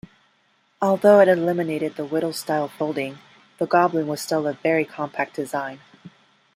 Although 0.81 1.19
it 1.19 1.27
eliminated 1.27 1.95
the 1.95 2.03
Whittle-style 2.05 2.69
"folding", 2.69 3.19
the 3.59 3.67
Goblin 3.67 4.07
was 4.07 4.19
still 4.19 4.47
a 4.47 4.53
very 4.53 4.83
compact 4.83 5.35
design. 5.35 5.79